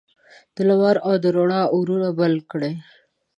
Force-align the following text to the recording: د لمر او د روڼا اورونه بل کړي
د 0.55 0.57
لمر 0.67 0.95
او 1.07 1.13
د 1.23 1.25
روڼا 1.35 1.61
اورونه 1.73 2.07
بل 2.19 2.33
کړي 2.51 2.71